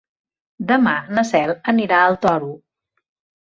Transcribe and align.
Demà 0.71 0.93
na 1.17 1.25
Cel 1.31 1.53
anirà 1.75 2.01
al 2.07 2.19
Toro. 2.25 2.51